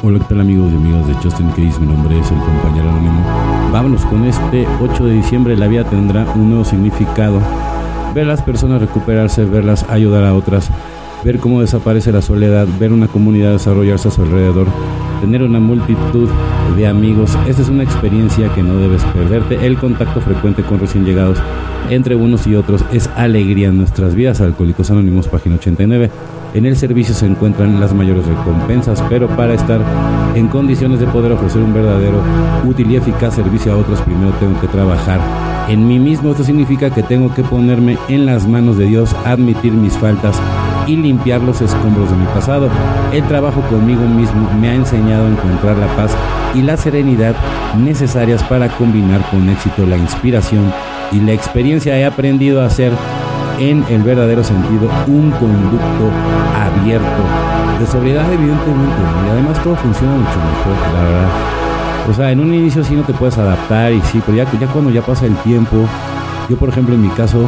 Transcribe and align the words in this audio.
Hola, 0.00 0.20
¿qué 0.20 0.26
tal 0.28 0.40
amigos 0.40 0.70
y 0.72 0.76
amigas 0.76 1.08
de 1.08 1.14
Justin 1.14 1.48
Case? 1.48 1.80
Mi 1.80 1.86
nombre 1.86 2.16
es 2.16 2.30
el 2.30 2.38
compañero 2.38 2.88
anónimo. 2.88 3.20
Vámonos 3.72 4.04
con 4.04 4.24
este 4.26 4.64
8 4.80 5.04
de 5.06 5.14
diciembre. 5.14 5.56
La 5.56 5.66
vida 5.66 5.82
tendrá 5.82 6.24
un 6.36 6.50
nuevo 6.50 6.64
significado. 6.64 7.40
Ver 8.14 8.24
a 8.24 8.28
las 8.28 8.42
personas 8.42 8.80
recuperarse, 8.80 9.44
verlas 9.44 9.84
ayudar 9.88 10.22
a 10.22 10.34
otras, 10.34 10.70
ver 11.24 11.40
cómo 11.40 11.62
desaparece 11.62 12.12
la 12.12 12.22
soledad, 12.22 12.68
ver 12.78 12.92
una 12.92 13.08
comunidad 13.08 13.50
desarrollarse 13.50 14.06
a 14.06 14.10
su 14.12 14.22
alrededor, 14.22 14.68
tener 15.20 15.42
una 15.42 15.58
multitud 15.58 16.28
de 16.76 16.86
amigos. 16.86 17.36
Esta 17.48 17.62
es 17.62 17.68
una 17.68 17.82
experiencia 17.82 18.54
que 18.54 18.62
no 18.62 18.76
debes 18.76 19.02
perderte. 19.02 19.66
El 19.66 19.78
contacto 19.78 20.20
frecuente 20.20 20.62
con 20.62 20.78
recién 20.78 21.04
llegados 21.04 21.38
entre 21.90 22.14
unos 22.14 22.46
y 22.46 22.54
otros 22.54 22.84
es 22.92 23.10
alegría 23.16 23.68
en 23.68 23.78
nuestras 23.78 24.14
vidas. 24.14 24.40
Alcohólicos 24.40 24.92
Anónimos, 24.92 25.26
página 25.26 25.56
89. 25.56 26.08
En 26.54 26.64
el 26.64 26.76
servicio 26.76 27.14
se 27.14 27.26
encuentran 27.26 27.78
las 27.78 27.92
mayores 27.92 28.26
recompensas, 28.26 29.02
pero 29.10 29.28
para 29.28 29.54
estar 29.54 29.80
en 30.34 30.48
condiciones 30.48 30.98
de 30.98 31.06
poder 31.06 31.32
ofrecer 31.32 31.62
un 31.62 31.74
verdadero, 31.74 32.22
útil 32.64 32.90
y 32.90 32.96
eficaz 32.96 33.34
servicio 33.34 33.72
a 33.72 33.76
otros, 33.76 34.00
primero 34.00 34.32
tengo 34.40 34.58
que 34.60 34.66
trabajar 34.66 35.20
en 35.68 35.86
mí 35.86 35.98
mismo. 35.98 36.30
Esto 36.30 36.44
significa 36.44 36.88
que 36.90 37.02
tengo 37.02 37.34
que 37.34 37.42
ponerme 37.42 37.98
en 38.08 38.24
las 38.24 38.46
manos 38.48 38.78
de 38.78 38.86
Dios, 38.86 39.14
admitir 39.26 39.72
mis 39.72 39.92
faltas 39.98 40.40
y 40.86 40.96
limpiar 40.96 41.42
los 41.42 41.60
escombros 41.60 42.10
de 42.10 42.16
mi 42.16 42.24
pasado. 42.26 42.70
El 43.12 43.24
trabajo 43.24 43.60
conmigo 43.68 44.06
mismo 44.06 44.50
me 44.58 44.70
ha 44.70 44.74
enseñado 44.74 45.26
a 45.26 45.30
encontrar 45.30 45.76
la 45.76 45.88
paz 45.96 46.16
y 46.54 46.62
la 46.62 46.78
serenidad 46.78 47.36
necesarias 47.76 48.42
para 48.44 48.68
combinar 48.68 49.20
con 49.30 49.48
éxito 49.50 49.86
la 49.86 49.98
inspiración 49.98 50.72
y 51.12 51.20
la 51.20 51.32
experiencia. 51.32 51.98
He 51.98 52.06
aprendido 52.06 52.62
a 52.62 52.70
ser 52.70 52.92
en 53.58 53.84
el 53.88 54.02
verdadero 54.02 54.44
sentido 54.44 54.88
un 55.06 55.30
conducto 55.32 56.10
abierto 56.54 57.22
de 57.78 57.86
sobriedad 57.86 58.24
evidentemente 58.32 58.96
y 59.26 59.30
además 59.30 59.62
todo 59.62 59.76
funciona 59.76 60.12
mucho 60.14 60.38
mejor 60.38 60.94
la 60.94 61.02
verdad. 61.02 61.28
O 62.08 62.14
sea 62.14 62.30
en 62.30 62.40
un 62.40 62.54
inicio 62.54 62.84
sí 62.84 62.94
no 62.94 63.02
te 63.02 63.12
puedes 63.12 63.36
adaptar 63.38 63.92
y 63.92 64.00
sí 64.02 64.22
pero 64.24 64.36
ya, 64.38 64.46
ya 64.58 64.66
cuando 64.68 64.90
ya 64.90 65.02
pasa 65.02 65.26
el 65.26 65.36
tiempo 65.36 65.76
yo 66.48 66.56
por 66.56 66.68
ejemplo 66.68 66.94
en 66.94 67.02
mi 67.02 67.08
caso 67.10 67.46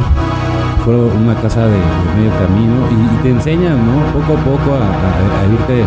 fue 0.83 0.95
una 0.95 1.35
casa 1.35 1.67
de, 1.67 1.77
medio 2.17 2.31
camino 2.39 2.87
y, 2.89 3.23
te 3.23 3.29
enseñan 3.29 3.77
no 3.85 4.01
poco 4.13 4.33
a 4.33 4.43
poco 4.43 4.75
a, 4.75 5.53
irte 5.53 5.85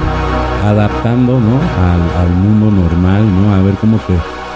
adaptando 0.64 1.40
no 1.40 1.58
al, 2.20 2.30
mundo 2.30 2.70
normal 2.70 3.24
no 3.24 3.54
a 3.54 3.62
ver 3.62 3.74
cómo 3.74 3.98
te, 3.98 4.14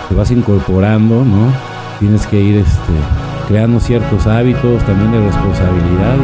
te 0.09 0.15
vas 0.15 0.31
incorporando 0.31 1.25
no 1.25 1.53
tienes 1.99 2.27
que 2.27 2.41
ir 2.41 2.59
este 2.59 3.28
creando 3.49 3.81
ciertos 3.81 4.27
hábitos 4.27 4.85
también 4.85 5.11
de 5.11 5.21
responsabilidad 5.21 6.17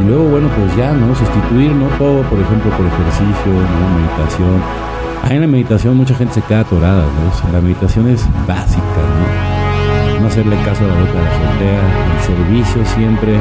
y, 0.00 0.08
luego 0.08 0.28
bueno 0.28 0.48
pues 0.56 0.76
ya 0.76 0.92
no 0.92 1.12
sustituir 1.16 1.72
no 1.72 1.86
todo 1.98 2.22
por 2.22 2.38
ejemplo 2.38 2.70
por 2.70 2.86
ejercicio 2.86 3.52
no 3.52 3.98
meditación. 3.98 4.62
Ahí 5.24 5.34
en 5.34 5.40
la 5.40 5.48
meditación 5.48 5.96
mucha 5.96 6.14
gente 6.14 6.34
se 6.34 6.42
queda 6.42 6.60
atorada 6.60 7.04
¿no? 7.04 7.52
la 7.52 7.60
meditación 7.60 8.08
es 8.08 8.24
básica 8.46 8.82
no, 8.84 10.20
no 10.20 10.26
hacerle 10.28 10.56
caso 10.64 10.84
a 10.84 10.86
la 10.86 10.94
boca 10.94 11.12
de 11.12 11.24
la 11.24 11.50
soltera 11.50 11.82
el 12.14 12.36
servicio 12.36 12.86
siempre. 12.94 13.38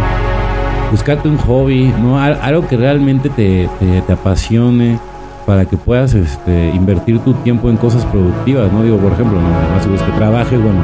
Buscarte 0.92 1.28
un 1.28 1.38
hobby 1.38 1.94
no 2.02 2.20
algo 2.20 2.68
que 2.68 2.78
realmente 2.78 3.30
te, 3.30 3.70
te 3.80 4.14
apasione 4.14 5.00
para 5.46 5.66
que 5.66 5.78
puedas 5.78 6.14
este, 6.14 6.70
invertir 6.70 7.20
tu 7.20 7.34
tiempo 7.34 7.70
en 7.70 7.78
cosas 7.78 8.04
productivas, 8.06 8.72
¿no? 8.72 8.84
Digo, 8.84 8.98
por 8.98 9.12
ejemplo, 9.12 9.40
¿no? 9.40 10.06
Que 10.06 10.12
trabajes, 10.18 10.62
bueno, 10.62 10.80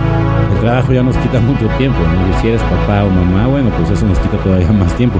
el 0.53 0.59
trabajo 0.59 0.93
ya 0.93 1.03
nos 1.03 1.17
quita 1.17 1.39
mucho 1.39 1.67
tiempo, 1.77 1.97
¿no? 1.99 2.41
Si 2.41 2.47
eres 2.47 2.61
papá 2.63 3.03
o 3.03 3.09
mamá, 3.09 3.47
bueno, 3.47 3.69
pues 3.77 3.89
eso 3.89 4.05
nos 4.05 4.19
quita 4.19 4.37
todavía 4.37 4.71
más 4.71 4.95
tiempo. 4.95 5.19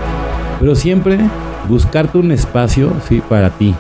Pero 0.60 0.76
siempre 0.76 1.20
buscarte 1.68 2.18
un 2.20 2.32
espacio, 2.32 2.92
sí, 3.08 3.22
para 3.28 3.50
ti, 3.50 3.74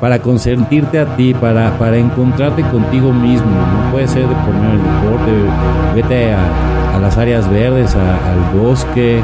para 0.00 0.18
consentirte 0.18 0.98
a 0.98 1.16
ti, 1.16 1.34
para, 1.34 1.78
para 1.78 1.96
encontrarte 1.96 2.62
contigo 2.62 3.12
mismo, 3.12 3.50
no 3.50 3.90
puede 3.92 4.08
ser 4.08 4.28
de 4.28 4.34
poner 4.34 4.70
el 4.72 4.82
deporte, 4.82 5.32
vete 5.94 6.34
a, 6.34 6.98
las 7.00 7.16
áreas 7.16 7.50
verdes, 7.50 7.96
al 7.96 8.60
bosque, 8.60 9.22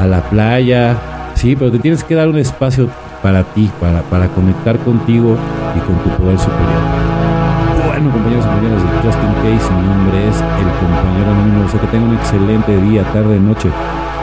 a 0.00 0.06
la 0.06 0.22
playa, 0.22 0.96
sí, 1.34 1.56
pero 1.56 1.70
te 1.70 1.78
tienes 1.78 2.02
que 2.02 2.14
dar 2.14 2.26
un 2.26 2.38
espacio 2.38 2.88
para 3.22 3.44
ti, 3.44 3.70
para, 3.80 4.02
para 4.02 4.28
conectar 4.28 4.78
contigo 4.78 5.36
y 5.76 5.80
con 5.80 5.96
tu 5.98 6.10
poder 6.22 6.38
superior. 6.38 6.82
Bueno, 7.86 8.10
compañeros 8.12 8.44
y 8.44 8.48
compañeras 8.48 8.82
de 8.82 8.88
Justin 9.02 9.32
Case, 9.42 9.74
mi 9.74 9.86
nombre 9.86 10.28
es 10.28 10.36
el 10.36 10.70
compañero 10.78 11.30
anónimo. 11.30 11.68
Sé 11.68 11.78
que 11.78 11.86
tengan 11.88 12.10
un 12.10 12.16
excelente 12.16 12.80
día, 12.82 13.02
tarde, 13.12 13.40
noche. 13.40 13.70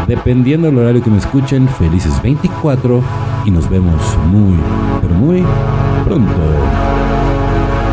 Dependiendo 0.07 0.67
del 0.67 0.77
horario 0.77 1.03
que 1.03 1.09
me 1.09 1.17
escuchen, 1.17 1.67
felices 1.67 2.21
24 2.21 3.01
y 3.45 3.51
nos 3.51 3.69
vemos 3.69 4.01
muy, 4.31 4.57
pero 5.01 5.15
muy 5.15 5.43
pronto. 6.05 6.94